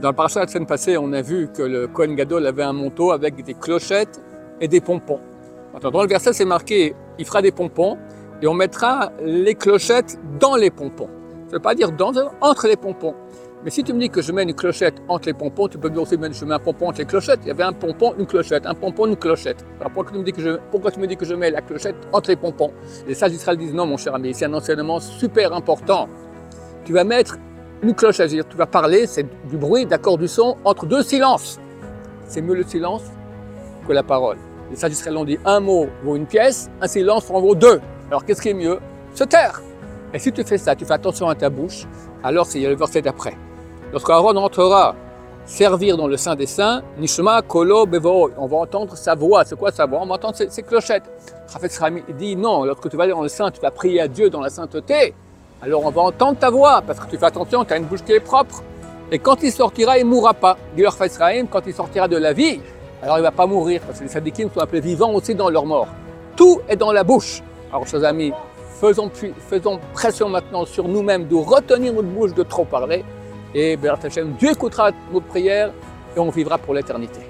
Dans 0.00 0.10
le 0.10 0.14
parachat 0.14 0.42
de 0.42 0.46
la 0.46 0.52
semaine 0.52 0.66
passée, 0.66 0.96
on 0.96 1.12
a 1.12 1.22
vu 1.22 1.48
que 1.52 1.62
le 1.62 1.88
Kohen 1.88 2.14
Gadol 2.14 2.46
avait 2.46 2.62
un 2.62 2.72
manteau 2.72 3.10
avec 3.10 3.42
des 3.42 3.54
clochettes 3.54 4.22
et 4.60 4.68
des 4.68 4.80
pompons. 4.80 5.18
Maintenant, 5.72 5.90
dans 5.90 6.02
le 6.02 6.08
verset, 6.08 6.32
c'est 6.32 6.44
marqué 6.44 6.94
il 7.18 7.24
fera 7.24 7.42
des 7.42 7.50
pompons 7.50 7.98
et 8.40 8.46
on 8.46 8.54
mettra 8.54 9.10
les 9.20 9.56
clochettes 9.56 10.16
dans 10.38 10.54
les 10.54 10.70
pompons. 10.70 11.08
Ça 11.46 11.46
ne 11.46 11.52
veut 11.54 11.58
pas 11.58 11.74
dire 11.74 11.90
dans, 11.90 12.12
entre 12.40 12.68
les 12.68 12.76
pompons. 12.76 13.16
Mais 13.64 13.70
si 13.70 13.82
tu 13.82 13.92
me 13.92 13.98
dis 13.98 14.08
que 14.08 14.22
je 14.22 14.30
mets 14.30 14.44
une 14.44 14.54
clochette 14.54 15.02
entre 15.08 15.26
les 15.26 15.34
pompons, 15.34 15.66
tu 15.66 15.78
peux 15.78 15.88
me 15.88 15.94
dire 15.94 16.02
aussi 16.02 16.16
que 16.16 16.32
je 16.32 16.44
mets 16.44 16.54
un 16.54 16.60
pompon 16.60 16.90
entre 16.90 16.98
les 16.98 17.04
clochettes. 17.04 17.40
Il 17.42 17.48
y 17.48 17.50
avait 17.50 17.64
un 17.64 17.72
pompon, 17.72 18.14
une 18.16 18.26
clochette, 18.26 18.66
un 18.66 18.74
pompon, 18.74 19.08
une 19.08 19.16
clochette. 19.16 19.64
Alors 19.80 19.90
pourquoi 19.90 20.12
tu 20.12 20.18
me 20.18 20.22
dis 20.22 20.32
que 21.16 21.24
je, 21.26 21.34
mets 21.34 21.50
la 21.50 21.60
clochette 21.60 21.96
entre 22.12 22.30
les 22.30 22.36
pompons? 22.36 22.70
Les 23.08 23.14
sages 23.14 23.32
d'Israël 23.32 23.58
disent 23.58 23.74
non, 23.74 23.84
mon 23.84 23.96
cher 23.96 24.14
ami, 24.14 24.32
c'est 24.32 24.44
un 24.44 24.54
enseignement 24.54 25.00
super 25.00 25.52
important. 25.52 26.08
Tu 26.84 26.92
vas 26.92 27.02
mettre 27.02 27.36
une 27.82 27.94
cloche 27.94 28.20
à 28.20 28.26
dire, 28.26 28.46
tu 28.48 28.56
vas 28.56 28.66
parler, 28.66 29.06
c'est 29.06 29.26
du 29.48 29.56
bruit, 29.56 29.86
d'accord, 29.86 30.18
du 30.18 30.28
son, 30.28 30.56
entre 30.64 30.86
deux 30.86 31.02
silences. 31.02 31.58
C'est 32.26 32.42
mieux 32.42 32.54
le 32.54 32.64
silence 32.64 33.02
que 33.86 33.92
la 33.92 34.02
parole. 34.02 34.36
Les 34.70 34.76
sages 34.76 34.90
d'Israël 34.90 35.16
ont 35.16 35.24
dit 35.24 35.38
un 35.44 35.60
mot 35.60 35.88
vaut 36.02 36.16
une 36.16 36.26
pièce, 36.26 36.68
un 36.80 36.88
silence 36.88 37.30
en 37.30 37.40
vaut 37.40 37.54
deux. 37.54 37.80
Alors 38.08 38.24
qu'est-ce 38.24 38.42
qui 38.42 38.50
est 38.50 38.54
mieux? 38.54 38.78
Se 39.14 39.24
taire. 39.24 39.62
Et 40.12 40.18
si 40.18 40.32
tu 40.32 40.42
fais 40.44 40.58
ça, 40.58 40.74
tu 40.74 40.84
fais 40.84 40.94
attention 40.94 41.28
à 41.28 41.34
ta 41.34 41.50
bouche, 41.50 41.86
alors 42.22 42.46
c'est 42.46 42.60
le 42.60 42.74
verset 42.74 43.02
d'après. 43.02 43.36
Lorsque 43.92 44.10
Aaron 44.10 44.38
rentrera 44.38 44.94
servir 45.46 45.96
dans 45.96 46.06
le 46.06 46.16
Saint 46.16 46.34
des 46.34 46.46
Saints, 46.46 46.82
Nishma 46.98 47.40
Kolo 47.42 47.86
Bevo, 47.86 48.30
on 48.36 48.46
va 48.46 48.58
entendre 48.58 48.96
sa 48.96 49.14
voix. 49.14 49.44
C'est 49.44 49.56
quoi 49.56 49.70
sa 49.70 49.86
voix? 49.86 50.00
On 50.02 50.06
va 50.06 50.16
entendre 50.16 50.36
ses, 50.36 50.62
clochettes. 50.62 51.10
Srami 51.46 52.02
dit 52.18 52.36
non, 52.36 52.64
lorsque 52.64 52.90
tu 52.90 52.96
vas 52.96 53.04
aller 53.04 53.12
dans 53.12 53.22
le 53.22 53.28
Saint, 53.28 53.50
tu 53.50 53.60
vas 53.60 53.70
prier 53.70 54.02
à 54.02 54.08
Dieu 54.08 54.28
dans 54.28 54.42
la 54.42 54.50
sainteté, 54.50 55.14
alors 55.60 55.84
on 55.84 55.90
va 55.90 56.02
entendre 56.02 56.38
ta 56.38 56.50
voix, 56.50 56.82
parce 56.86 57.00
que 57.00 57.10
tu 57.10 57.18
fais 57.18 57.26
attention, 57.26 57.64
tu 57.64 57.72
as 57.72 57.76
une 57.76 57.84
bouche 57.84 58.04
qui 58.04 58.12
est 58.12 58.20
propre. 58.20 58.62
Et 59.10 59.18
quand 59.18 59.42
il 59.42 59.50
sortira, 59.50 59.98
il 59.98 60.04
ne 60.04 60.10
mourra 60.10 60.34
pas. 60.34 60.56
Dit 60.76 60.82
leur 60.82 60.96
quand 61.50 61.62
il 61.66 61.74
sortira 61.74 62.06
de 62.08 62.16
la 62.16 62.32
vie, 62.32 62.60
alors 63.02 63.16
il 63.16 63.20
ne 63.20 63.24
va 63.24 63.30
pas 63.32 63.46
mourir, 63.46 63.80
parce 63.86 63.98
que 63.98 64.04
les 64.04 64.10
sadikim 64.10 64.50
sont 64.52 64.60
appelés 64.60 64.80
vivants 64.80 65.12
aussi 65.12 65.34
dans 65.34 65.50
leur 65.50 65.66
mort. 65.66 65.88
Tout 66.36 66.60
est 66.68 66.76
dans 66.76 66.92
la 66.92 67.04
bouche. 67.04 67.42
Alors, 67.70 67.86
chers 67.86 68.04
amis, 68.04 68.32
faisons, 68.80 69.10
pression 69.92 70.28
maintenant 70.28 70.64
sur 70.64 70.86
nous-mêmes 70.86 71.26
de 71.26 71.34
retenir 71.34 71.92
notre 71.92 72.08
bouche 72.08 72.34
de 72.34 72.42
trop 72.44 72.64
parler. 72.64 73.04
Et 73.54 73.76
Dieu 74.38 74.50
écoutera 74.50 74.90
notre 75.12 75.26
prière 75.26 75.72
et 76.16 76.20
on 76.20 76.30
vivra 76.30 76.58
pour 76.58 76.74
l'éternité. 76.74 77.20